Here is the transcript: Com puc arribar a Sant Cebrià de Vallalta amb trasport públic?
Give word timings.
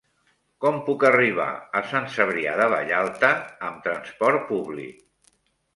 Com 0.63 0.79
puc 0.87 1.05
arribar 1.09 1.47
a 1.81 1.83
Sant 1.91 2.09
Cebrià 2.15 2.57
de 2.63 2.67
Vallalta 2.75 3.33
amb 3.71 3.87
trasport 3.91 4.53
públic? 4.53 5.11